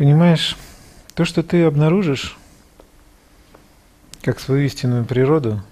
Понимаешь, 0.00 0.56
то, 1.14 1.26
что 1.26 1.42
ты 1.42 1.62
обнаружишь, 1.64 2.38
как 4.22 4.40
свою 4.40 4.64
истинную 4.64 5.04
природу, 5.04 5.62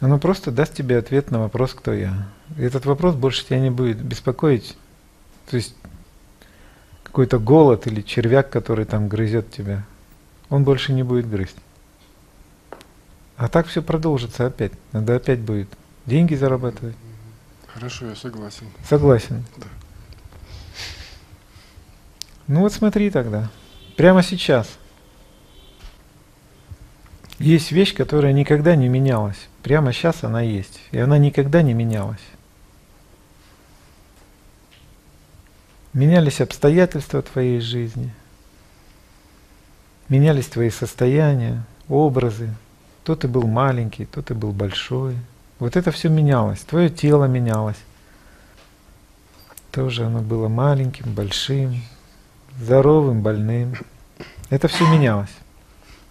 оно 0.00 0.18
просто 0.18 0.50
даст 0.50 0.72
тебе 0.72 0.96
ответ 0.96 1.30
на 1.30 1.40
вопрос, 1.40 1.74
кто 1.74 1.92
я. 1.92 2.26
И 2.56 2.62
этот 2.62 2.86
вопрос 2.86 3.16
больше 3.16 3.44
тебя 3.44 3.60
не 3.60 3.68
будет 3.68 4.00
беспокоить. 4.02 4.78
То 5.50 5.56
есть 5.56 5.76
какой-то 7.02 7.38
голод 7.38 7.86
или 7.86 8.00
червяк, 8.00 8.48
который 8.48 8.86
там 8.86 9.06
грызет 9.06 9.50
тебя, 9.50 9.84
он 10.48 10.64
больше 10.64 10.94
не 10.94 11.02
будет 11.02 11.28
грызть. 11.28 11.58
А 13.36 13.48
так 13.48 13.66
все 13.66 13.82
продолжится 13.82 14.46
опять. 14.46 14.72
Надо 14.92 15.16
опять 15.16 15.40
будет 15.40 15.68
деньги 16.06 16.34
зарабатывать. 16.34 16.96
Хорошо, 17.66 18.06
я 18.06 18.16
согласен. 18.16 18.68
Согласен. 18.88 19.44
Да. 19.58 19.66
Ну 22.46 22.60
вот 22.60 22.72
смотри 22.72 23.10
тогда. 23.10 23.50
Прямо 23.96 24.22
сейчас. 24.22 24.68
Есть 27.38 27.72
вещь, 27.72 27.94
которая 27.94 28.32
никогда 28.32 28.76
не 28.76 28.88
менялась. 28.88 29.48
Прямо 29.62 29.92
сейчас 29.92 30.24
она 30.24 30.42
есть. 30.42 30.80
И 30.90 30.98
она 30.98 31.18
никогда 31.18 31.62
не 31.62 31.74
менялась. 31.74 32.20
Менялись 35.92 36.40
обстоятельства 36.40 37.22
твоей 37.22 37.60
жизни. 37.60 38.12
Менялись 40.08 40.46
твои 40.46 40.70
состояния, 40.70 41.64
образы. 41.88 42.50
То 43.04 43.14
ты 43.16 43.28
был 43.28 43.46
маленький, 43.46 44.04
то 44.04 44.22
ты 44.22 44.34
был 44.34 44.52
большой. 44.52 45.16
Вот 45.58 45.76
это 45.76 45.92
все 45.92 46.08
менялось. 46.08 46.60
Твое 46.60 46.90
тело 46.90 47.26
менялось. 47.26 47.78
Тоже 49.70 50.04
оно 50.04 50.20
было 50.20 50.48
маленьким, 50.48 51.14
большим, 51.14 51.82
здоровым, 52.58 53.22
больным. 53.22 53.74
Это 54.50 54.68
все 54.68 54.86
менялось. 54.86 55.30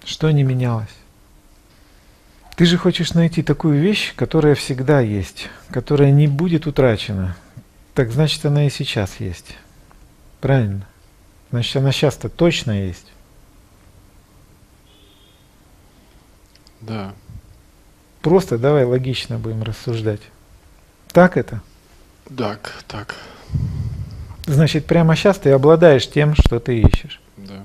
Что 0.03 0.31
не 0.31 0.43
менялось? 0.43 0.93
Ты 2.55 2.65
же 2.65 2.77
хочешь 2.77 3.13
найти 3.13 3.41
такую 3.41 3.81
вещь, 3.81 4.13
которая 4.15 4.53
всегда 4.55 4.99
есть, 4.99 5.49
которая 5.71 6.11
не 6.11 6.27
будет 6.27 6.67
утрачена. 6.67 7.35
Так 7.95 8.11
значит, 8.11 8.45
она 8.45 8.67
и 8.67 8.69
сейчас 8.69 9.19
есть. 9.19 9.55
Правильно? 10.39 10.87
Значит, 11.51 11.75
она 11.77 11.91
сейчас-то 11.91 12.29
точно 12.29 12.71
есть. 12.71 13.11
Да. 16.81 17.13
Просто 18.21 18.57
давай 18.57 18.83
логично 18.83 19.39
будем 19.39 19.63
рассуждать. 19.63 20.21
Так 21.11 21.37
это? 21.37 21.61
Так, 22.35 22.83
так. 22.87 23.15
Значит, 24.45 24.85
прямо 24.85 25.15
сейчас 25.15 25.39
ты 25.39 25.51
обладаешь 25.51 26.09
тем, 26.09 26.35
что 26.35 26.59
ты 26.59 26.81
ищешь. 26.81 27.21
Да. 27.37 27.63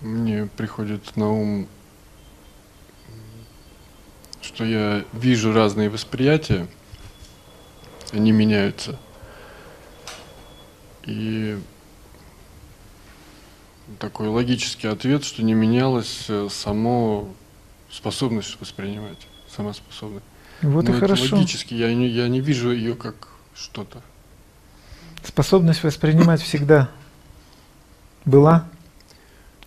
Мне 0.00 0.46
приходит 0.54 1.16
на 1.16 1.30
ум, 1.30 1.66
что 4.42 4.64
я 4.64 5.02
вижу 5.14 5.54
разные 5.54 5.88
восприятия, 5.88 6.66
они 8.12 8.30
меняются. 8.30 8.98
И 11.04 11.58
такой 13.98 14.28
логический 14.28 14.88
ответ, 14.88 15.24
что 15.24 15.42
не 15.42 15.54
менялась 15.54 16.26
э, 16.28 16.48
само 16.50 17.28
способность 17.90 18.60
воспринимать, 18.60 19.26
сама 19.48 19.72
способность. 19.72 20.24
Вот 20.62 20.84
Но 20.84 20.92
и 20.92 20.96
это 20.96 21.00
хорошо. 21.00 21.36
Логически 21.36 21.74
я 21.74 21.92
не, 21.94 22.08
я 22.08 22.28
не 22.28 22.40
вижу 22.40 22.70
ее 22.70 22.94
как 22.94 23.28
что-то. 23.54 24.02
Способность 25.22 25.82
воспринимать 25.82 26.40
всегда 26.42 26.90
была 28.24 28.68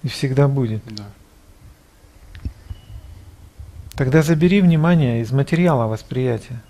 и 0.04 0.08
всегда 0.08 0.48
будет. 0.48 0.82
Да. 0.86 1.06
Тогда 3.96 4.22
забери 4.22 4.62
внимание 4.62 5.22
из 5.22 5.32
материала 5.32 5.88
восприятия. 5.88 6.62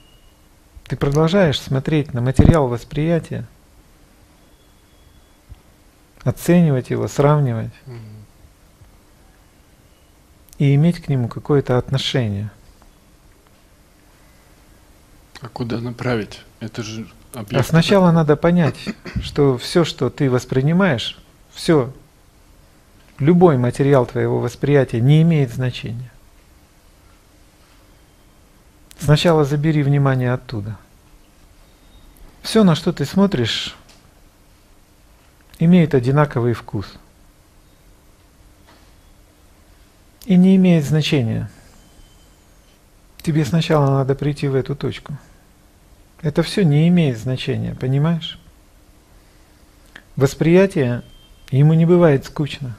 Ты 0.86 0.96
продолжаешь 0.96 1.60
смотреть 1.60 2.14
на 2.14 2.22
материал 2.22 2.70
восприятия, 2.70 3.46
оценивать 6.24 6.90
его, 6.90 7.10
сравнивать 7.10 7.74
Мгм. 7.86 8.00
и 10.60 10.74
иметь 10.76 11.02
к 11.02 11.10
нему 11.10 11.28
какое-то 11.28 11.78
отношение. 11.78 12.50
А 15.42 15.50
куда 15.50 15.80
направить? 15.80 16.42
Это 16.60 16.84
же 16.84 17.08
объект. 17.34 17.54
А 17.54 17.64
сначала 17.64 18.12
надо 18.12 18.36
понять, 18.36 18.78
что 19.22 19.58
все, 19.58 19.84
что 19.84 20.10
ты 20.10 20.30
воспринимаешь, 20.30 21.20
все, 21.52 21.94
любой 23.20 23.58
материал 23.58 24.06
твоего 24.06 24.40
восприятия 24.40 25.02
не 25.02 25.22
имеет 25.22 25.54
значения. 25.54 26.12
Сначала 29.00 29.44
забери 29.46 29.84
внимание 29.84 30.34
оттуда. 30.34 30.78
Все, 32.42 32.64
на 32.64 32.76
что 32.76 32.92
ты 32.92 33.06
смотришь, 33.06 33.76
имеет 35.60 35.94
одинаковый 35.94 36.54
вкус. 36.54 36.94
И 40.26 40.36
не 40.36 40.56
имеет 40.56 40.84
значения. 40.84 41.50
Тебе 43.22 43.46
сначала 43.46 43.92
надо 43.92 44.16
прийти 44.16 44.48
в 44.48 44.56
эту 44.56 44.76
точку. 44.76 45.18
Это 46.22 46.42
все 46.44 46.64
не 46.64 46.88
имеет 46.88 47.18
значения, 47.18 47.76
понимаешь? 47.76 48.40
Восприятие 50.16 51.04
ему 51.52 51.74
не 51.74 51.86
бывает 51.86 52.26
скучно. 52.26 52.76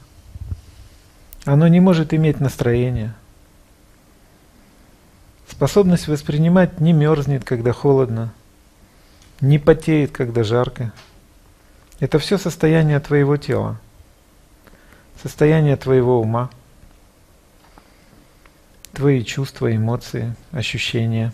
Оно 1.44 1.68
не 1.68 1.80
может 1.80 2.12
иметь 2.12 2.40
настроение. 2.40 3.14
Способность 5.48 6.08
воспринимать 6.08 6.80
не 6.80 6.92
мерзнет, 6.92 7.44
когда 7.44 7.72
холодно, 7.72 8.32
не 9.40 9.58
потеет, 9.58 10.10
когда 10.12 10.42
жарко. 10.42 10.92
Это 12.00 12.18
все 12.18 12.38
состояние 12.38 13.00
твоего 13.00 13.36
тела, 13.36 13.80
состояние 15.20 15.76
твоего 15.76 16.20
ума, 16.20 16.50
твои 18.92 19.24
чувства, 19.24 19.74
эмоции, 19.74 20.34
ощущения. 20.52 21.32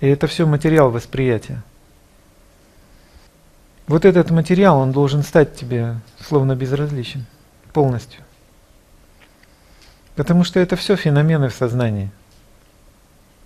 И 0.00 0.08
это 0.08 0.26
все 0.26 0.46
материал 0.46 0.90
восприятия. 0.90 1.62
Вот 3.86 4.04
этот 4.04 4.30
материал, 4.30 4.78
он 4.78 4.92
должен 4.92 5.22
стать 5.22 5.56
тебе 5.56 5.96
словно 6.20 6.56
безразличен 6.56 7.26
полностью. 7.72 8.22
Потому 10.16 10.44
что 10.44 10.60
это 10.60 10.76
все 10.76 10.96
феномены 10.96 11.48
в 11.48 11.54
сознании. 11.54 12.10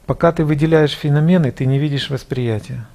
Пока 0.06 0.32
ты 0.32 0.44
выделяешь 0.44 0.93
феномены, 0.93 1.50
ты 1.50 1.66
не 1.66 1.78
видишь 1.78 2.10
восприятия. 2.10 2.87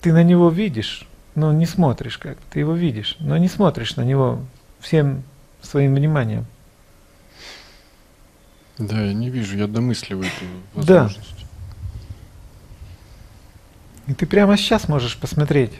Ты 0.00 0.12
на 0.12 0.22
него 0.22 0.48
видишь, 0.48 1.08
но 1.34 1.52
не 1.52 1.66
смотришь 1.66 2.18
как. 2.18 2.38
Ты 2.50 2.60
его 2.60 2.74
видишь, 2.74 3.16
но 3.20 3.36
не 3.36 3.48
смотришь 3.48 3.96
на 3.96 4.02
него 4.02 4.40
всем 4.80 5.24
своим 5.60 5.94
вниманием. 5.94 6.46
Да, 8.78 9.00
я 9.00 9.12
не 9.12 9.30
вижу, 9.30 9.56
я 9.56 9.66
домысливаю 9.66 10.26
эту 10.26 10.84
Да. 10.84 11.10
И 14.06 14.14
ты 14.14 14.26
прямо 14.26 14.56
сейчас 14.56 14.88
можешь 14.88 15.16
посмотреть 15.18 15.72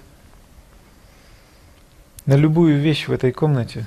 на 2.26 2.36
любую 2.36 2.78
вещь 2.80 3.06
в 3.06 3.12
этой 3.12 3.32
комнате 3.32 3.86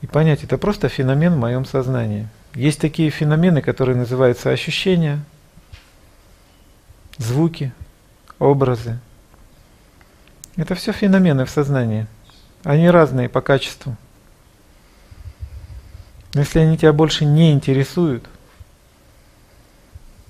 и 0.00 0.06
понять, 0.06 0.44
это 0.44 0.58
просто 0.58 0.88
феномен 0.88 1.34
в 1.34 1.38
моем 1.38 1.64
сознании. 1.64 2.28
Есть 2.54 2.80
такие 2.80 3.10
феномены, 3.10 3.62
которые 3.62 3.96
называются 3.96 4.50
ощущения, 4.50 5.20
звуки, 7.16 7.72
образы. 8.38 8.98
Это 10.56 10.74
все 10.74 10.92
феномены 10.92 11.44
в 11.44 11.50
сознании. 11.50 12.06
Они 12.64 12.88
разные 12.90 13.28
по 13.28 13.40
качеству. 13.40 13.96
Но 16.34 16.40
если 16.40 16.58
они 16.60 16.76
тебя 16.76 16.92
больше 16.92 17.24
не 17.24 17.52
интересуют, 17.52 18.28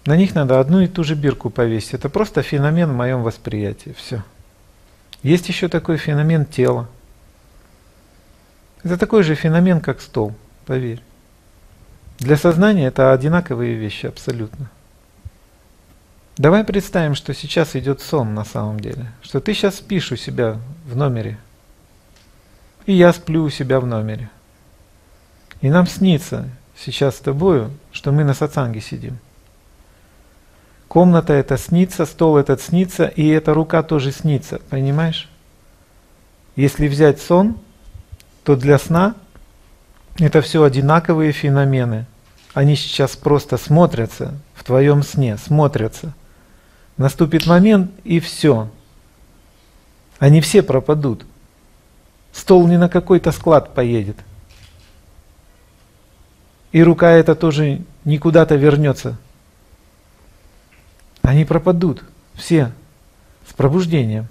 на 0.09 0.17
них 0.17 0.35
надо 0.35 0.59
одну 0.59 0.81
и 0.81 0.87
ту 0.87 1.05
же 1.05 1.15
бирку 1.15 1.51
повесить. 1.51 1.93
Это 1.93 2.09
просто 2.09 2.41
феномен 2.41 2.91
в 2.91 2.97
моем 2.97 3.23
восприятии. 3.23 3.95
Все. 3.95 4.25
Есть 5.23 5.49
еще 5.49 5.69
такой 5.69 5.99
феномен 5.99 6.47
тела. 6.47 6.89
Это 8.83 8.97
такой 8.97 9.23
же 9.23 9.35
феномен, 9.35 9.83
как 9.83 10.01
стол, 10.01 10.35
поверь. 10.65 11.03
Для 12.21 12.39
сознания 12.39 12.87
это 12.87 13.13
одинаковые 13.13 13.75
вещи 13.75 14.07
абсолютно. 14.07 14.71
Давай 16.39 16.65
представим, 16.65 17.15
что 17.15 17.35
сейчас 17.35 17.77
идет 17.77 18.01
сон 18.01 18.35
на 18.35 18.47
самом 18.47 18.81
деле. 18.81 19.13
Что 19.21 19.41
ты 19.41 19.53
сейчас 19.53 19.75
спишь 19.75 20.11
у 20.11 20.17
себя 20.17 20.59
в 20.87 20.97
номере. 20.97 21.37
И 22.87 22.95
я 22.95 23.13
сплю 23.13 23.45
у 23.45 23.51
себя 23.51 23.79
в 23.79 23.85
номере. 23.85 24.31
И 25.61 25.69
нам 25.69 25.87
снится 25.87 26.49
сейчас 26.79 27.17
с 27.17 27.21
тобою, 27.21 27.71
что 27.93 28.11
мы 28.11 28.25
на 28.25 28.33
сатсанге 28.33 28.81
сидим. 28.81 29.19
Комната 30.89 31.35
это 31.35 31.59
снится, 31.59 32.07
стол 32.07 32.39
этот 32.39 32.63
снится, 32.63 33.07
и 33.07 33.29
эта 33.29 33.53
рука 33.53 33.83
тоже 33.83 34.11
снится, 34.11 34.59
понимаешь? 34.71 35.29
Если 36.57 36.89
взять 36.89 37.21
сон, 37.21 37.59
то 38.43 38.57
для 38.57 38.79
сна 38.79 39.15
это 40.19 40.41
все 40.41 40.63
одинаковые 40.63 41.33
феномены. 41.33 42.07
Они 42.55 42.75
сейчас 42.75 43.15
просто 43.15 43.59
смотрятся 43.59 44.35
в 44.55 44.65
твоем 44.65 45.03
сне, 45.03 45.37
смотрятся. 45.37 46.15
Наступит 46.97 47.47
момент 47.47 47.93
и 48.03 48.19
все. 48.19 48.69
Они 50.19 50.41
все 50.41 50.63
пропадут. 50.63 51.25
Стол 52.33 52.67
не 52.67 52.79
на 52.79 52.89
какой-то 52.89 53.31
склад 53.31 53.75
поедет. 53.75 54.17
И 56.73 56.83
рука 56.83 57.11
эта 57.11 57.35
тоже 57.35 57.83
никуда-то 58.05 58.57
вернется. 58.57 59.17
Они 61.29 61.45
пропадут. 61.45 62.05
Все. 62.33 62.73
С 63.47 63.53
пробуждением. 63.53 64.29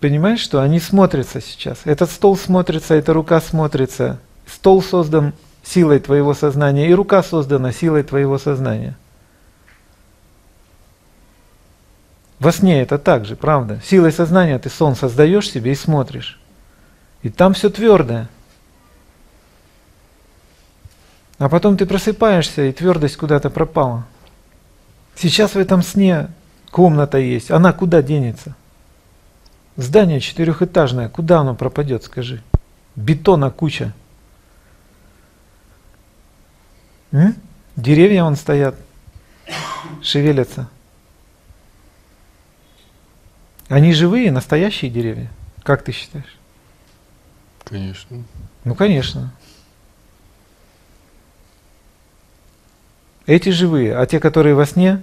Понимаешь, 0.00 0.40
что 0.40 0.60
они 0.60 0.80
смотрятся 0.80 1.40
сейчас. 1.40 1.82
Этот 1.84 2.10
стол 2.10 2.36
смотрится, 2.36 2.94
эта 2.94 3.12
рука 3.12 3.40
смотрится. 3.40 4.18
Стол 4.46 4.82
создан 4.82 5.32
силой 5.62 6.00
твоего 6.00 6.34
сознания, 6.34 6.90
и 6.90 6.92
рука 6.92 7.22
создана 7.22 7.70
силой 7.70 8.02
твоего 8.02 8.36
сознания. 8.36 8.96
Во 12.40 12.50
сне 12.50 12.82
это 12.82 12.98
так 12.98 13.24
же, 13.24 13.36
правда. 13.36 13.80
Силой 13.84 14.10
сознания 14.10 14.58
ты 14.58 14.68
сон 14.70 14.96
создаешь 14.96 15.48
себе 15.48 15.70
и 15.70 15.76
смотришь. 15.76 16.40
И 17.22 17.30
там 17.30 17.54
все 17.54 17.70
твердое. 17.70 18.28
А 21.38 21.48
потом 21.48 21.76
ты 21.76 21.86
просыпаешься, 21.86 22.62
и 22.62 22.72
твердость 22.72 23.16
куда-то 23.16 23.50
пропала. 23.50 24.04
Сейчас 25.16 25.54
в 25.54 25.58
этом 25.58 25.82
сне 25.82 26.28
комната 26.70 27.18
есть. 27.18 27.50
Она 27.50 27.72
куда 27.72 28.02
денется? 28.02 28.54
Здание 29.76 30.20
четырехэтажное. 30.20 31.08
Куда 31.08 31.40
оно 31.40 31.54
пропадет, 31.54 32.04
скажи? 32.04 32.42
Бетона 32.96 33.50
куча. 33.50 33.92
М? 37.12 37.34
Деревья 37.76 38.24
вон 38.24 38.36
стоят, 38.36 38.76
шевелятся. 40.02 40.68
Они 43.68 43.92
живые, 43.92 44.30
настоящие 44.30 44.90
деревья. 44.90 45.30
Как 45.62 45.82
ты 45.82 45.92
считаешь? 45.92 46.38
Конечно. 47.64 48.22
Ну, 48.64 48.74
конечно. 48.74 49.32
Эти 53.26 53.48
живые, 53.48 53.96
а 53.96 54.04
те, 54.06 54.20
которые 54.20 54.54
во 54.54 54.66
сне, 54.66 55.02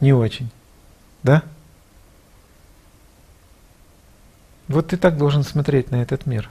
не 0.00 0.12
очень. 0.12 0.50
Да? 1.22 1.42
Вот 4.68 4.88
ты 4.88 4.96
так 4.96 5.16
должен 5.16 5.44
смотреть 5.44 5.90
на 5.90 6.02
этот 6.02 6.26
мир. 6.26 6.50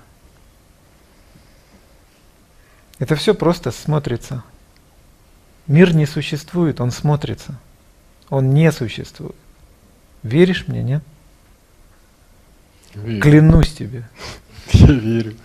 Это 2.98 3.16
все 3.16 3.34
просто 3.34 3.72
смотрится. 3.72 4.44
Мир 5.68 5.96
не 5.96 6.06
существует, 6.06 6.82
он 6.82 6.92
смотрится. 6.92 7.60
Он 8.30 8.54
не 8.54 8.72
существует. 8.72 9.36
Веришь 10.24 10.68
мне, 10.68 10.84
нет? 10.84 11.04
Верю. 12.94 13.22
Клянусь 13.22 13.74
тебе. 13.74 14.08
Я 14.72 14.94
верю. 14.94 15.36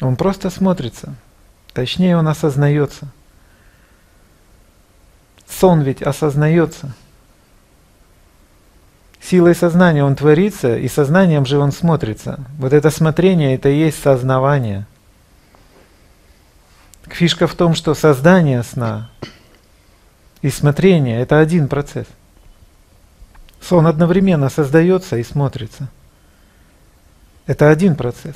Он 0.00 0.16
просто 0.16 0.50
смотрится. 0.50 1.14
Точнее, 1.78 2.16
он 2.16 2.26
осознается. 2.26 3.06
Сон 5.48 5.82
ведь 5.82 6.02
осознается. 6.02 6.92
Силой 9.20 9.54
сознания 9.54 10.02
он 10.02 10.16
творится, 10.16 10.76
и 10.76 10.88
сознанием 10.88 11.46
же 11.46 11.56
он 11.56 11.70
смотрится. 11.70 12.40
Вот 12.58 12.72
это 12.72 12.90
смотрение, 12.90 13.54
это 13.54 13.68
и 13.68 13.78
есть 13.78 14.02
сознавание. 14.02 14.88
Фишка 17.04 17.46
в 17.46 17.54
том, 17.54 17.76
что 17.76 17.94
создание 17.94 18.64
сна 18.64 19.08
и 20.42 20.50
смотрение– 20.50 21.20
это 21.22 21.38
один 21.38 21.68
процесс. 21.68 22.08
Сон 23.60 23.86
одновременно 23.86 24.48
создается 24.48 25.16
и 25.16 25.22
смотрится. 25.22 25.88
Это 27.46 27.70
один 27.70 27.94
процесс. 27.94 28.34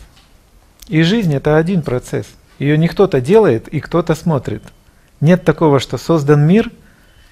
И 0.86 1.02
жизнь– 1.02 1.34
это 1.34 1.56
один 1.56 1.82
процесс. 1.82 2.26
Ее 2.58 2.78
не 2.78 2.88
кто-то 2.88 3.20
делает 3.20 3.69
и 3.69 3.81
кто-то 3.81 4.14
смотрит. 4.14 4.62
Нет 5.20 5.44
такого, 5.44 5.81
что 5.81 5.99
создан 5.99 6.46
мир, 6.46 6.70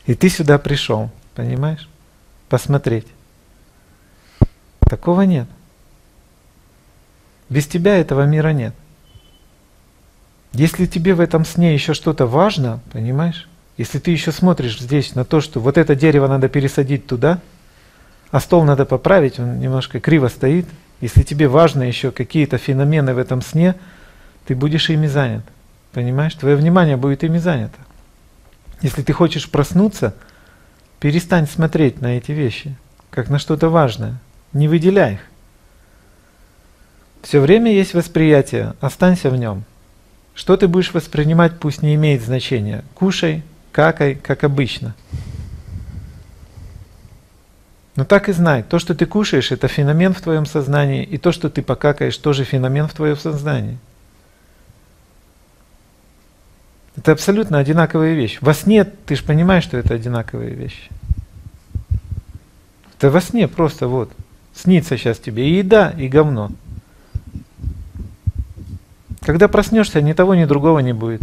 и 0.06 0.14
ты 0.14 0.28
сюда 0.28 0.58
пришел, 0.58 1.10
понимаешь? 1.34 1.88
Посмотреть. 2.48 3.06
Такого 4.80 5.22
нет. 5.22 5.46
Без 7.48 7.66
тебя 7.66 7.98
этого 7.98 8.22
мира 8.22 8.48
нет. 8.48 8.74
Если 10.52 10.86
тебе 10.86 11.14
в 11.14 11.20
этом 11.20 11.44
сне 11.44 11.74
еще 11.74 11.94
что-то 11.94 12.26
важно, 12.26 12.80
понимаешь? 12.92 13.48
Если 13.76 13.98
ты 13.98 14.10
еще 14.10 14.32
смотришь 14.32 14.80
здесь 14.80 15.14
на 15.14 15.24
то, 15.24 15.40
что 15.40 15.60
вот 15.60 15.78
это 15.78 15.94
дерево 15.94 16.26
надо 16.26 16.48
пересадить 16.48 17.06
туда, 17.06 17.40
а 18.30 18.40
стол 18.40 18.64
надо 18.64 18.84
поправить, 18.84 19.38
он 19.38 19.58
немножко 19.58 20.00
криво 20.00 20.28
стоит. 20.28 20.66
Если 21.00 21.22
тебе 21.22 21.48
важно 21.48 21.84
еще 21.84 22.10
какие-то 22.10 22.58
феномены 22.58 23.14
в 23.14 23.18
этом 23.18 23.42
сне, 23.42 23.74
ты 24.50 24.56
будешь 24.56 24.90
ими 24.90 25.06
занят. 25.06 25.44
Понимаешь? 25.92 26.34
Твое 26.34 26.56
внимание 26.56 26.96
будет 26.96 27.22
ими 27.22 27.38
занято. 27.38 27.78
Если 28.82 29.02
ты 29.02 29.12
хочешь 29.12 29.48
проснуться, 29.48 30.12
перестань 30.98 31.46
смотреть 31.46 32.00
на 32.00 32.18
эти 32.18 32.32
вещи, 32.32 32.76
как 33.10 33.30
на 33.30 33.38
что-то 33.38 33.68
важное. 33.68 34.18
Не 34.52 34.66
выделяй 34.66 35.12
их. 35.14 35.20
Все 37.22 37.38
время 37.38 37.72
есть 37.72 37.94
восприятие, 37.94 38.74
останься 38.80 39.30
в 39.30 39.36
нем. 39.36 39.62
Что 40.34 40.56
ты 40.56 40.66
будешь 40.66 40.94
воспринимать, 40.94 41.60
пусть 41.60 41.82
не 41.82 41.94
имеет 41.94 42.20
значения. 42.20 42.82
Кушай, 42.96 43.44
какай, 43.70 44.16
как 44.16 44.42
обычно. 44.42 44.96
Но 47.94 48.04
так 48.04 48.28
и 48.28 48.32
знай, 48.32 48.64
то, 48.64 48.80
что 48.80 48.96
ты 48.96 49.06
кушаешь, 49.06 49.52
это 49.52 49.68
феномен 49.68 50.12
в 50.12 50.20
твоем 50.20 50.44
сознании, 50.44 51.04
и 51.04 51.18
то, 51.18 51.30
что 51.30 51.50
ты 51.50 51.62
покакаешь, 51.62 52.16
тоже 52.16 52.42
феномен 52.42 52.88
в 52.88 52.94
твоем 52.94 53.16
сознании. 53.16 53.78
Это 56.96 57.12
абсолютно 57.12 57.58
одинаковые 57.58 58.14
вещи. 58.14 58.38
Во 58.40 58.52
сне 58.52 58.84
ты 58.84 59.16
же 59.16 59.24
понимаешь, 59.24 59.64
что 59.64 59.76
это 59.76 59.94
одинаковые 59.94 60.54
вещи. 60.54 60.90
Это 62.96 63.10
во 63.10 63.20
сне 63.20 63.48
просто 63.48 63.88
вот. 63.88 64.12
Снится 64.54 64.98
сейчас 64.98 65.18
тебе 65.18 65.48
и 65.48 65.58
еда, 65.58 65.90
и 65.90 66.08
говно. 66.08 66.50
Когда 69.20 69.48
проснешься, 69.48 70.02
ни 70.02 70.12
того, 70.12 70.34
ни 70.34 70.44
другого 70.44 70.80
не 70.80 70.92
будет. 70.92 71.22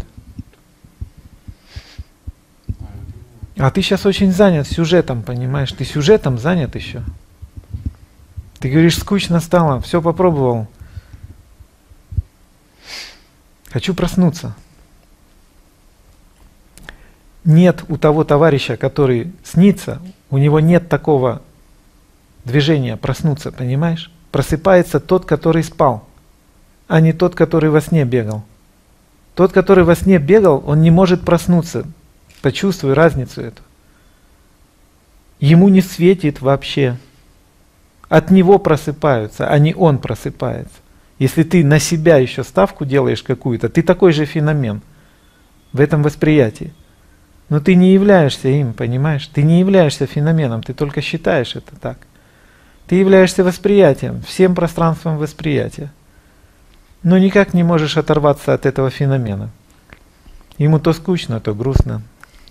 А 3.58 3.72
ты 3.72 3.82
сейчас 3.82 4.06
очень 4.06 4.32
занят 4.32 4.68
сюжетом, 4.68 5.24
понимаешь? 5.24 5.72
Ты 5.72 5.84
сюжетом 5.84 6.38
занят 6.38 6.76
еще. 6.76 7.04
Ты 8.60 8.70
говоришь, 8.70 8.98
скучно 8.98 9.40
стало, 9.40 9.82
все 9.82 10.02
попробовал. 10.02 10.68
Хочу 13.70 13.94
проснуться. 13.94 14.56
Нет 17.48 17.86
у 17.88 17.96
того 17.96 18.26
товарища, 18.26 18.76
который 18.76 19.32
снится, 19.42 20.02
у 20.30 20.38
него 20.38 20.60
нет 20.60 20.90
такого 20.90 21.42
движения 22.44 22.98
проснуться, 22.98 23.54
понимаешь? 23.54 24.12
Просыпается 24.34 25.00
тот, 25.00 25.24
который 25.24 25.64
спал, 25.64 26.06
а 26.90 27.00
не 27.00 27.14
тот, 27.14 27.36
который 27.36 27.70
во 27.70 27.80
сне 27.80 28.04
бегал. 28.04 28.44
Тот, 29.34 29.54
который 29.54 29.86
во 29.86 29.96
сне 29.96 30.18
бегал, 30.18 30.62
он 30.68 30.82
не 30.82 30.92
может 30.92 31.22
проснуться. 31.22 31.86
Почувствуй 32.42 32.92
разницу 32.92 33.40
эту. 33.40 33.62
Ему 35.40 35.70
не 35.70 35.80
светит 35.80 36.42
вообще. 36.42 36.98
От 38.10 38.30
него 38.30 38.60
просыпаются, 38.60 39.48
а 39.48 39.58
не 39.58 39.74
он 39.74 40.00
просыпается. 40.00 40.76
Если 41.18 41.44
ты 41.44 41.64
на 41.64 41.80
себя 41.80 42.18
еще 42.18 42.44
ставку 42.44 42.84
делаешь 42.84 43.24
какую-то, 43.24 43.70
ты 43.70 43.84
такой 43.84 44.12
же 44.12 44.26
феномен 44.26 44.82
в 45.72 45.80
этом 45.80 46.04
восприятии. 46.04 46.74
Но 47.50 47.60
ты 47.60 47.76
не 47.76 47.94
являешься 47.94 48.50
им, 48.50 48.74
понимаешь? 48.74 49.28
Ты 49.28 49.42
не 49.42 49.60
являешься 49.60 50.06
феноменом, 50.06 50.64
ты 50.64 50.74
только 50.74 51.02
считаешь 51.02 51.56
это 51.56 51.76
так. 51.76 51.98
Ты 52.88 52.96
являешься 52.96 53.44
восприятием, 53.44 54.22
всем 54.22 54.56
пространством 54.56 55.18
восприятия. 55.18 55.92
Но 57.04 57.18
никак 57.18 57.54
не 57.54 57.64
можешь 57.64 57.98
оторваться 57.98 58.54
от 58.54 58.66
этого 58.66 58.90
феномена. 58.90 59.50
Ему 60.58 60.80
то 60.80 60.92
скучно, 60.94 61.40
то 61.40 61.54
грустно, 61.54 62.02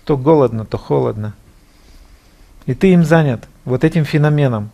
то 0.03 0.17
голодно, 0.17 0.65
то 0.65 0.77
холодно. 0.77 1.33
И 2.65 2.73
ты 2.73 2.93
им 2.93 3.03
занят, 3.03 3.47
вот 3.65 3.83
этим 3.83 4.05
феноменом. 4.05 4.71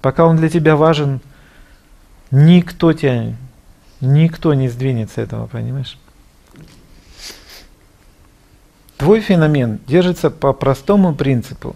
Пока 0.00 0.26
он 0.26 0.36
для 0.36 0.48
тебя 0.48 0.76
важен, 0.76 1.20
никто 2.30 2.92
тебя, 2.92 3.34
никто 4.00 4.54
не 4.54 4.68
сдвинется 4.68 5.20
этого, 5.20 5.46
понимаешь? 5.46 5.98
Твой 8.96 9.20
феномен 9.20 9.80
держится 9.86 10.30
по 10.30 10.52
простому 10.52 11.14
принципу. 11.14 11.74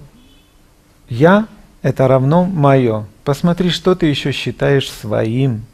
Я– 1.09 1.49
это 1.83 2.07
равно 2.07 2.45
мое. 2.45 3.07
Посмотри, 3.25 3.71
что 3.71 3.95
ты 3.95 4.07
еще 4.07 4.33
считаешь 4.33 4.91
своим. 4.91 5.65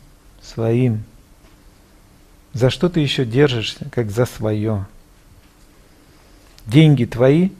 Своим. 0.42 1.04
За 2.52 2.70
что 2.70 2.88
ты 2.88 3.00
еще 3.00 3.24
держишься, 3.24 3.88
как 3.90 4.10
за 4.10 4.26
свое? 4.26 4.86
Деньги 6.66 7.04
твои, 7.04 7.50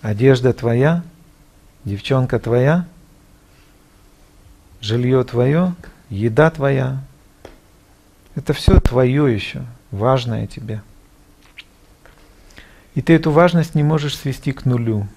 одежда 0.00 0.52
твоя, 0.52 1.02
девчонка 1.84 2.38
твоя, 2.38 2.86
жилье 4.80 5.24
твое, 5.24 5.74
еда 6.10 6.50
твоя. 6.50 7.02
Это 8.34 8.52
все 8.52 8.80
твое 8.80 9.34
еще, 9.34 9.64
важное 9.90 10.46
тебе. 10.46 10.82
И 12.94 13.02
ты 13.02 13.14
эту 13.14 13.30
важность 13.30 13.74
не 13.74 13.82
можешь 13.82 14.16
свести 14.16 14.52
к 14.52 14.64
нулю. 14.64 15.08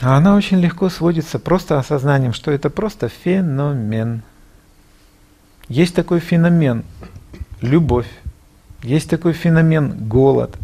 А 0.00 0.16
она 0.16 0.34
очень 0.34 0.60
легко 0.60 0.88
сводится 0.88 1.38
просто 1.38 1.78
осознанием, 1.78 2.32
что 2.32 2.50
это 2.50 2.70
просто 2.70 3.08
феномен. 3.08 4.22
Есть 5.68 5.94
такой 5.94 6.20
феномен– 6.20 6.84
любовь. 7.60 8.08
Есть 8.82 9.10
такой 9.10 9.34
феномен– 9.34 10.08
голод. 10.08 10.56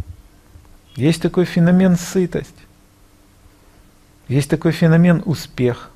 Есть 0.94 1.20
такой 1.20 1.44
феномен– 1.44 1.96
сытость. 1.98 2.54
Есть 4.28 4.48
такой 4.48 4.72
феномен– 4.72 5.22
успех. 5.26 5.90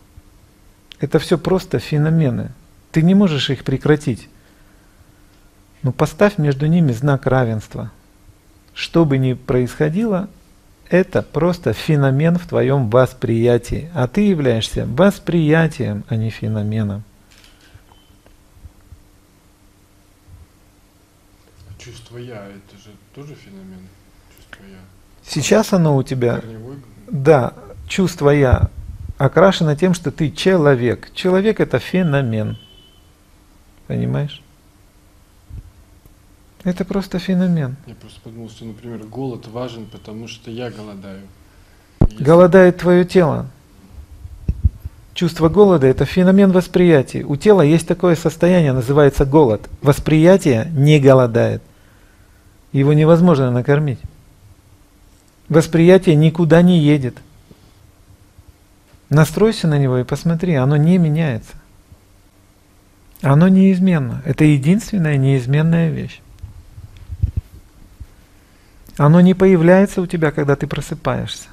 Это 0.98 1.18
все 1.18 1.38
просто 1.38 1.78
феномены. 1.78 2.52
Ты 2.92 3.00
не 3.02 3.14
можешь 3.14 3.48
их 3.48 3.64
прекратить. 3.64 4.28
Но 5.82 5.92
поставь 5.92 6.38
между 6.38 6.66
ними 6.66 6.92
знак 6.92 7.26
равенства. 7.26 7.90
Что 8.74 9.04
бы 9.04 9.18
ни 9.18 9.32
происходило, 9.32 10.28
это 10.88 11.22
просто 11.22 11.72
феномен 11.72 12.36
в 12.38 12.46
твоем 12.46 12.90
восприятии, 12.90 13.90
а 13.94 14.06
ты 14.08 14.22
являешься 14.22 14.86
восприятием, 14.86 16.04
а 16.08 16.16
не 16.16 16.30
феноменом. 16.30 17.04
Чувство 21.78 22.18
я 22.18 22.44
это 22.46 22.76
же 22.82 22.90
тоже 23.14 23.34
феномен. 23.34 23.88
Чувство 24.36 24.64
я. 24.64 24.78
Сейчас 25.24 25.72
оно 25.72 25.96
у 25.96 26.02
тебя, 26.02 26.36
Корневой. 26.40 26.76
да, 27.08 27.54
чувство 27.88 28.30
я 28.30 28.68
окрашено 29.16 29.76
тем, 29.76 29.94
что 29.94 30.10
ты 30.10 30.30
человек. 30.30 31.10
Человек 31.14 31.60
это 31.60 31.78
феномен. 31.78 32.58
Понимаешь? 33.86 34.42
Это 36.62 36.84
просто 36.84 37.18
феномен. 37.18 37.76
Я 37.86 37.94
просто 37.94 38.20
подумал, 38.20 38.50
что, 38.50 38.64
например, 38.66 38.98
голод 39.04 39.46
важен, 39.48 39.86
потому 39.86 40.28
что 40.28 40.50
я 40.50 40.70
голодаю. 40.70 41.22
Если- 42.08 42.22
Голодает 42.22 42.76
твое 42.78 43.04
тело. 43.04 43.46
Чувство 45.14 45.48
голода– 45.48 45.86
это 45.88 46.04
феномен 46.04 46.52
восприятия. 46.52 47.24
У 47.24 47.36
тела 47.36 47.62
есть 47.62 47.86
такое 47.88 48.14
состояние, 48.14 48.72
называется 48.72 49.24
голод. 49.24 49.68
Восприятие 49.82 50.70
не 50.72 51.00
голодает. 51.00 51.62
Его 52.72 52.92
невозможно 52.92 53.50
накормить. 53.50 53.98
Восприятие 55.48 56.14
никуда 56.14 56.62
не 56.62 56.78
едет. 56.78 57.16
Настройся 59.08 59.66
на 59.66 59.78
него 59.78 59.98
и 59.98 60.04
посмотри, 60.04 60.54
оно 60.54 60.76
не 60.76 60.96
меняется. 60.96 61.52
Оно 63.22 63.48
неизменно. 63.48 64.22
Это 64.24 64.44
единственная 64.44 65.16
неизменная 65.16 65.90
вещь. 65.90 66.20
Оно 69.00 69.22
не 69.22 69.32
появляется 69.32 70.02
у 70.02 70.06
тебя, 70.06 70.30
когда 70.30 70.56
ты 70.56 70.66
просыпаешься. 70.66 71.48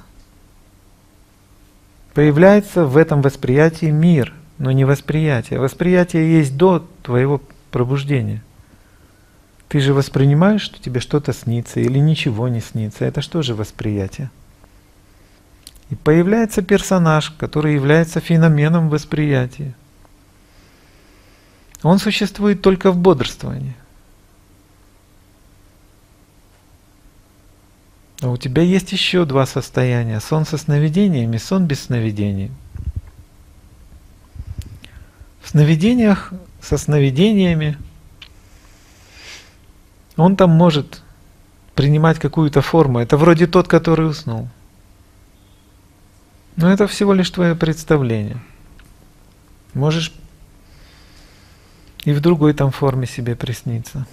Появляется 2.12 2.84
в 2.84 2.94
этом 2.98 3.22
восприятии 3.22 3.86
мир, 3.86 4.34
но 4.58 4.70
не 4.70 4.84
восприятие. 4.84 5.58
Восприятие 5.58 6.40
есть 6.40 6.58
до 6.58 6.86
твоего 7.02 7.40
пробуждения. 7.70 8.42
Ты 9.68 9.80
же 9.80 9.94
воспринимаешь, 9.94 10.60
что 10.60 10.78
тебе 10.78 11.00
что-то 11.00 11.32
снится 11.32 11.80
или 11.80 11.98
ничего 11.98 12.48
не 12.48 12.60
снится. 12.60 13.06
Это 13.06 13.22
что 13.22 13.40
же 13.40 13.54
восприятие? 13.54 14.30
И 15.88 15.94
появляется 15.94 16.60
персонаж, 16.60 17.30
который 17.30 17.72
является 17.72 18.20
феноменом 18.20 18.90
восприятия. 18.90 19.74
Он 21.82 21.98
существует 21.98 22.60
только 22.60 22.92
в 22.92 22.98
бодрствовании. 22.98 23.74
А 28.20 28.28
у 28.28 28.36
тебя 28.36 28.62
есть 28.62 28.92
еще 28.92 29.24
два 29.24 29.46
состояния. 29.46 30.20
Сон 30.20 30.44
со 30.44 30.58
сновидениями, 30.58 31.36
сон 31.36 31.66
без 31.66 31.82
сновидений. 31.82 32.50
В 35.40 35.50
сновидениях 35.50 36.32
со 36.60 36.76
сновидениями 36.76 37.78
он 40.16 40.36
там 40.36 40.50
может 40.50 41.02
принимать 41.74 42.18
какую-то 42.18 42.60
форму. 42.60 42.98
Это 42.98 43.16
вроде 43.16 43.46
тот, 43.46 43.68
который 43.68 44.08
уснул. 44.08 44.48
Но 46.56 46.72
это 46.72 46.88
всего 46.88 47.14
лишь 47.14 47.30
твое 47.30 47.54
представление. 47.54 48.40
Можешь 49.74 50.12
и 52.04 52.12
в 52.12 52.20
другой 52.20 52.52
там 52.52 52.72
форме 52.72 53.06
себе 53.06 53.36
присниться. 53.36 54.06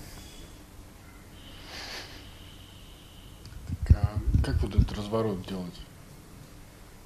А 3.90 4.20
как 4.46 4.62
вот 4.62 4.76
этот 4.76 4.92
разворот 4.94 5.46
делать? 5.48 5.74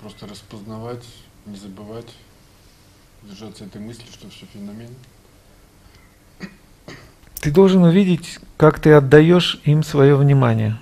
Просто 0.02 0.28
распознавать, 0.28 1.06
не 1.46 1.56
забывать, 1.56 2.14
держаться 3.24 3.64
этой 3.64 3.82
мысли, 3.82 4.06
что 4.12 4.30
все 4.30 4.46
феномен. 4.54 4.90
Ты 7.40 7.52
должен 7.52 7.84
увидеть, 7.84 8.40
как 8.58 8.80
ты 8.80 8.92
отдаешь 8.92 9.62
им 9.64 9.84
свое 9.84 10.16
внимание. 10.18 10.78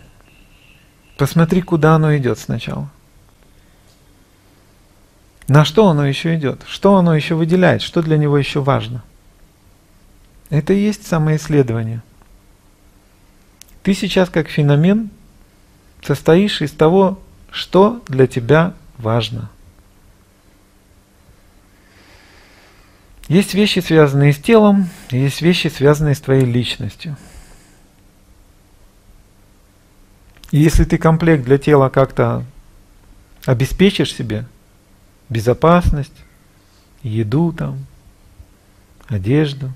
Посмотри, 1.18 1.62
куда 1.62 1.96
оно 1.96 2.18
идет 2.18 2.40
сначала. 2.40 2.90
На 5.48 5.64
что 5.64 5.88
оно 5.88 6.08
еще 6.08 6.36
идет? 6.36 6.64
Что 6.68 6.96
оно 6.96 7.16
еще 7.16 7.36
выделяет? 7.36 7.84
Что 7.84 8.02
для 8.02 8.18
него 8.18 8.38
еще 8.38 8.62
важно? 8.62 9.04
Это 10.50 10.74
и 10.74 10.80
есть 10.80 11.06
самоисследование. 11.06 12.02
Ты 13.84 13.94
сейчас 13.94 14.30
как 14.30 14.48
феномен 14.48 15.12
состоишь 16.02 16.62
из 16.62 16.72
того, 16.72 17.20
что 17.52 18.04
для 18.08 18.28
тебя 18.28 18.74
важно. 18.98 19.50
Есть 23.28 23.54
вещи, 23.54 23.80
связанные 23.80 24.32
с 24.32 24.38
телом, 24.38 24.90
есть 25.12 25.42
вещи, 25.42 25.68
связанные 25.68 26.16
с 26.16 26.22
твоей 26.22 26.46
личностью. 26.46 27.18
И 30.52 30.60
если 30.60 30.86
ты 30.86 30.98
комплект 30.98 31.44
для 31.44 31.58
тела 31.58 31.90
как-то 31.90 32.46
обеспечишь 33.46 34.14
себе, 34.14 34.46
безопасность, 35.28 36.14
еду 37.04 37.52
там, 37.52 37.86
одежду, 39.08 39.72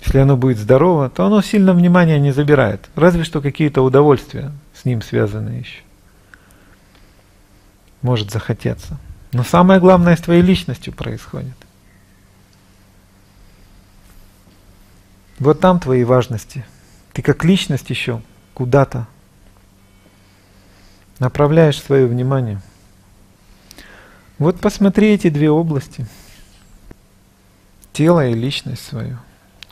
если 0.00 0.18
оно 0.18 0.36
будет 0.36 0.58
здорово, 0.58 1.10
то 1.10 1.26
оно 1.26 1.42
сильно 1.42 1.72
внимания 1.72 2.18
не 2.18 2.32
забирает. 2.32 2.88
Разве 2.94 3.24
что 3.24 3.40
какие-то 3.40 3.82
удовольствия 3.82 4.52
с 4.74 4.84
ним 4.84 5.02
связаны 5.02 5.50
еще. 5.50 5.82
Может 8.02 8.30
захотеться. 8.30 8.98
Но 9.32 9.42
самое 9.42 9.80
главное 9.80 10.16
с 10.16 10.20
твоей 10.20 10.42
личностью 10.42 10.92
происходит. 10.92 11.54
Вот 15.38 15.60
там 15.60 15.78
твои 15.80 16.04
важности. 16.04 16.64
Ты 17.12 17.22
как 17.22 17.44
личность 17.44 17.90
еще 17.90 18.22
куда-то 18.54 19.06
направляешь 21.18 21.80
свое 21.80 22.06
внимание. 22.06 22.60
Вот 24.38 24.60
посмотри 24.60 25.08
эти 25.14 25.28
две 25.28 25.50
области. 25.50 26.06
Тело 27.92 28.26
и 28.28 28.34
личность 28.34 28.84
свою. 28.84 29.18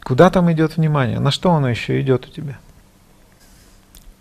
Куда 0.06 0.30
там 0.30 0.52
идет 0.52 0.76
внимание? 0.76 1.18
На 1.18 1.32
что 1.32 1.52
оно 1.52 1.68
еще 1.68 2.00
идет 2.00 2.28
у 2.28 2.30
тебя? 2.30 2.56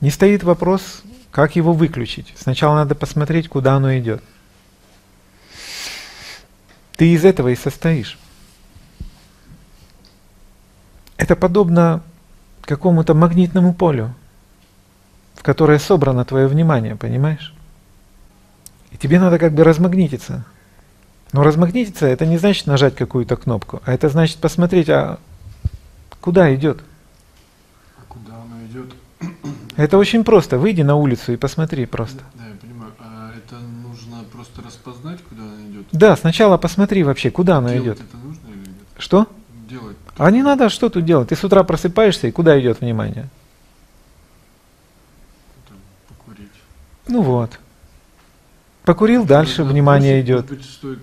Не 0.02 0.10
стоит 0.10 0.42
вопрос, 0.42 1.04
как 1.30 1.56
его 1.56 1.74
выключить. 1.74 2.34
Сначала 2.36 2.74
надо 2.74 2.96
посмотреть, 2.96 3.48
куда 3.48 3.76
оно 3.76 3.96
идет. 3.96 4.24
Ты 6.96 7.14
из 7.14 7.24
этого 7.24 7.50
и 7.50 7.56
состоишь. 7.56 8.18
Это 11.18 11.36
подобно 11.36 12.02
какому-то 12.62 13.14
магнитному 13.14 13.72
полю, 13.72 14.16
в 15.36 15.44
которое 15.44 15.78
собрано 15.78 16.26
твое 16.26 16.48
внимание, 16.48 16.96
понимаешь? 16.96 17.54
И 18.90 18.98
тебе 18.98 19.20
надо 19.20 19.38
как 19.38 19.54
бы 19.54 19.64
размагнититься. 19.64 20.46
Но 21.32 21.44
размагнититься 21.44 22.08
это 22.08 22.26
не 22.26 22.40
значит 22.40 22.66
нажать 22.66 22.96
какую-то 22.96 23.36
кнопку, 23.36 23.84
а 23.86 23.94
это 23.94 24.10
значит 24.10 24.40
посмотреть, 24.40 24.90
а 24.90 25.20
куда 26.26 26.54
идет. 26.56 26.80
А 28.00 28.02
куда 28.10 28.34
Это 29.76 29.98
очень 30.00 30.24
просто. 30.24 30.58
Выйди 30.58 30.82
на 30.82 30.96
улицу 30.96 31.34
и 31.34 31.38
посмотри 31.38 31.86
просто. 31.86 32.24
Да, 32.34 32.48
я 32.48 32.56
понимаю. 32.56 32.92
А 33.00 33.32
это 33.38 33.58
нужно 33.60 34.24
просто 34.32 34.64
распознать, 34.64 35.22
куда 35.30 35.44
она 35.44 35.62
идет? 35.68 35.86
Да, 35.92 36.16
сначала 36.18 36.58
посмотри 36.58 37.04
вообще, 37.04 37.30
куда 37.30 37.58
она 37.58 37.70
Делать 37.74 38.00
идет. 38.00 38.00
это 38.10 38.18
нужно 38.18 38.48
или 38.50 38.58
нет? 38.70 38.76
Что? 38.98 39.28
Делать. 39.70 39.98
А 40.18 40.32
не 40.32 40.42
надо, 40.42 40.70
что 40.70 40.90
тут 40.90 41.06
делать? 41.06 41.30
Ты 41.30 41.36
с 41.36 41.44
утра 41.44 41.64
просыпаешься, 41.64 42.28
и 42.28 42.32
куда 42.32 42.60
идет 42.60 42.82
внимание? 42.82 43.30
Там, 45.70 45.78
покурить. 46.08 46.50
Ну 47.08 47.22
вот. 47.22 47.60
Покурил, 48.84 49.26
дальше 49.26 49.62
Может, 49.62 49.74
внимание 49.74 50.20
отбросить? 50.20 50.26
идет. 50.28 50.50
Может 50.52 50.58
быть, 50.58 50.74
стоит 50.74 51.00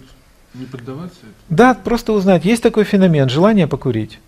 не 0.54 0.64
поддаваться 0.66 1.18
этому? 1.20 1.34
Да, 1.48 1.74
просто 1.74 2.12
узнать. 2.12 2.44
Есть 2.44 2.62
такой 2.62 2.82
феномен, 2.84 3.28
желание 3.28 3.68
покурить. 3.68 4.18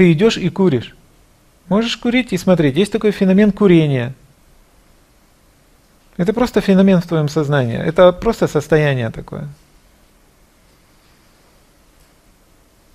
Ты 0.00 0.12
идешь 0.12 0.38
и 0.38 0.48
куришь. 0.48 0.96
Можешь 1.68 1.98
курить 1.98 2.32
и 2.32 2.38
смотреть. 2.38 2.74
Есть 2.74 2.90
такой 2.90 3.10
феномен 3.10 3.52
курения. 3.52 4.14
Это 6.16 6.32
просто 6.32 6.62
феномен 6.62 7.02
в 7.02 7.06
твоем 7.06 7.28
сознании. 7.28 7.76
Это 7.76 8.10
просто 8.10 8.48
состояние 8.48 9.10
такое. 9.10 9.46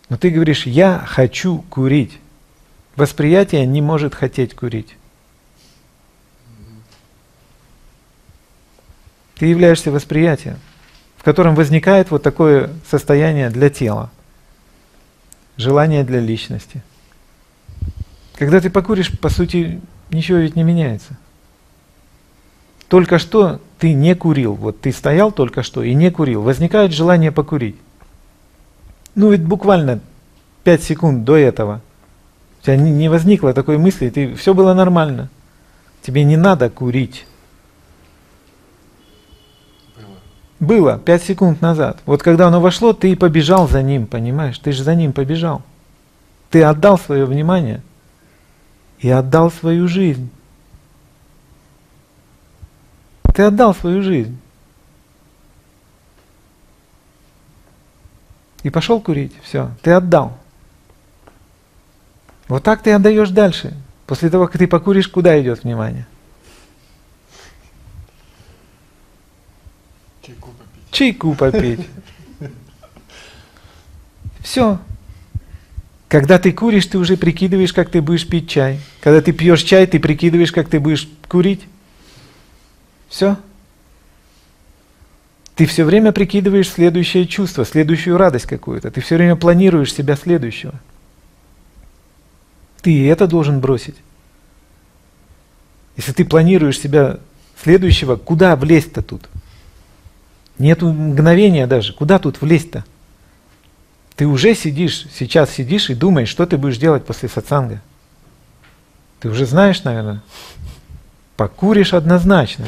Но 0.10 0.18
ты 0.18 0.32
говоришь, 0.32 0.66
я 0.66 1.04
хочу 1.06 1.60
курить. 1.70 2.18
Восприятие 2.96 3.68
не 3.68 3.84
может 3.84 4.16
хотеть 4.16 4.56
курить. 4.56 4.98
Ты 9.36 9.46
являешься 9.46 9.92
восприятием, 9.92 10.58
в 11.18 11.24
котором 11.24 11.54
возникает 11.54 12.10
вот 12.10 12.24
такое 12.24 12.72
состояние 12.90 13.52
для 13.52 13.70
тела, 13.70 14.10
желание 15.56 16.04
для 16.04 16.20
личности. 16.20 16.82
Когда 18.36 18.60
ты 18.60 18.70
покуришь, 18.70 19.18
по 19.18 19.30
сути, 19.30 19.82
ничего 20.12 20.40
ведь 20.40 20.56
не 20.56 20.64
меняется. 20.64 21.18
Только 22.90 23.18
что 23.18 23.60
ты 23.80 23.94
не 23.94 24.14
курил, 24.14 24.54
вот 24.54 24.82
ты 24.82 24.92
стоял 24.92 25.32
только 25.32 25.64
что 25.64 25.82
и 25.82 25.94
не 25.94 26.12
курил, 26.12 26.42
возникает 26.42 26.92
желание 26.92 27.32
покурить. 27.32 27.78
Ну 29.16 29.32
ведь 29.32 29.44
буквально 29.44 30.02
5 30.64 30.84
секунд 30.84 31.24
до 31.24 31.36
этого 31.38 31.82
у 32.62 32.66
тебя 32.66 32.76
не- 32.76 33.10
возникло 33.10 33.54
такой 33.54 33.78
мысли, 33.78 34.10
ты, 34.10 34.36
все 34.36 34.54
было 34.54 34.74
нормально. 34.74 35.30
Тебе 36.02 36.24
не 36.24 36.38
надо 36.38 36.70
курить. 36.70 37.26
Было. 39.96 40.18
Было 40.60 41.00
5 41.00 41.24
секунд 41.24 41.62
назад. 41.62 42.00
Вот 42.06 42.22
когда 42.22 42.48
оно 42.48 42.60
вошло, 42.60 42.94
ты 42.94 43.12
и 43.12 43.16
побежал 43.16 43.68
за 43.68 43.82
ним, 43.82 44.06
понимаешь? 44.06 44.60
Ты 44.60 44.72
же 44.72 44.84
за 44.84 44.94
ним 44.94 45.14
побежал. 45.14 45.64
Ты 46.52 46.62
отдал 46.64 47.00
свое 47.00 47.26
внимание 47.26 47.82
и 49.00 49.10
отдал 49.10 49.52
свою 49.52 49.88
жизнь. 49.88 50.30
Ты 53.34 53.44
отдал 53.44 53.76
свою 53.76 54.02
жизнь. 54.02 54.38
И 58.64 58.70
пошел 58.70 59.00
курить. 59.00 59.34
Все, 59.44 59.72
ты 59.82 59.92
отдал. 59.92 60.38
Вот 62.48 62.64
так 62.64 62.82
ты 62.82 62.94
отдаешь 62.94 63.30
дальше. 63.30 63.76
После 64.08 64.30
того, 64.30 64.48
как 64.48 64.58
ты 64.58 64.68
покуришь, 64.68 65.08
куда 65.08 65.40
идет 65.42 65.64
внимание? 65.64 66.08
Чайку 70.22 70.52
попить. 70.52 70.92
чайку 70.92 71.36
попить. 71.36 71.90
Все. 74.40 74.80
Когда 76.08 76.38
ты 76.38 76.52
куришь, 76.52 76.86
ты 76.86 76.98
уже 76.98 77.18
прикидываешь, 77.18 77.74
как 77.74 77.90
ты 77.90 78.02
будешь 78.02 78.28
пить 78.28 78.50
чай. 78.50 78.80
Когда 79.02 79.22
ты 79.22 79.32
пьешь 79.32 79.64
чай, 79.64 79.88
ты 79.88 80.00
прикидываешь, 80.00 80.52
как 80.52 80.70
ты 80.70 80.80
будешь 80.80 81.10
курить. 81.28 81.62
Все. 83.10 83.38
Ты 85.56 85.66
все 85.66 85.84
время 85.84 86.12
прикидываешь 86.12 86.70
следующее 86.70 87.26
чувство, 87.26 87.66
следующую 87.66 88.18
радость 88.18 88.46
какую-то. 88.46 88.92
Ты 88.92 89.02
все 89.02 89.16
время 89.16 89.36
планируешь 89.36 89.94
себя 89.94 90.16
следующего. 90.16 90.74
Ты 92.82 92.92
и 92.92 93.06
это 93.06 93.26
должен 93.26 93.60
бросить. 93.60 93.96
Если 95.96 96.12
ты 96.12 96.26
планируешь 96.26 96.80
себя 96.80 97.20
следующего, 97.64 98.16
куда 98.16 98.56
влезть-то 98.56 99.02
тут? 99.02 99.30
Нету 100.60 100.92
мгновения 100.92 101.68
даже. 101.68 101.94
Куда 101.94 102.20
тут 102.20 102.42
влезть-то? 102.42 102.86
Ты 104.16 104.28
уже 104.28 104.56
сидишь, 104.56 105.08
сейчас 105.14 105.52
сидишь 105.52 105.90
и 105.90 105.96
думаешь, 105.96 106.30
что 106.30 106.46
ты 106.46 106.58
будешь 106.58 106.78
делать 106.78 107.06
после 107.06 107.28
сатсанга. 107.28 107.82
Ты 109.20 109.30
уже 109.30 109.46
знаешь, 109.46 109.84
наверное. 109.84 110.22
Покуришь 111.36 111.94
однозначно. 111.94 112.68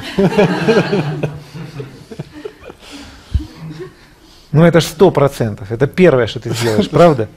Ну 4.51 4.63
это 4.63 4.81
ж 4.81 4.85
сто 4.85 5.11
процентов. 5.11 5.71
Это 5.71 5.87
первое, 5.87 6.25
что 6.25 6.39
ты 6.39 6.49
сделаешь, 6.49 6.89
правда? 6.89 7.29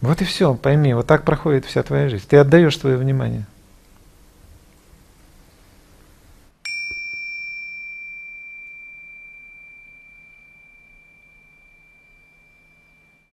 Вот 0.00 0.20
и 0.22 0.24
все, 0.24 0.54
пойми, 0.54 0.94
вот 0.94 1.06
так 1.06 1.24
проходит 1.24 1.64
вся 1.64 1.82
твоя 1.82 2.08
жизнь. 2.08 2.24
Ты 2.28 2.36
отдаешь 2.36 2.78
свое 2.78 2.96
внимание. 2.96 3.46